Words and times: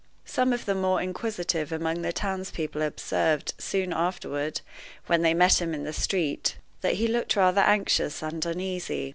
Some 0.25 0.51
of 0.51 0.65
the 0.65 0.73
more 0.73 0.99
inquisitive 0.99 1.71
among 1.71 2.01
the 2.01 2.11
townspeople 2.11 2.81
observed 2.81 3.53
soon 3.59 3.93
afterward, 3.93 4.61
when 5.05 5.21
they 5.21 5.35
met 5.35 5.61
him 5.61 5.75
in 5.75 5.83
the 5.83 5.93
street, 5.93 6.57
that 6.81 6.95
he 6.95 7.07
looked 7.07 7.35
rather 7.35 7.61
anxious 7.61 8.23
and 8.23 8.43
uneasy. 8.43 9.09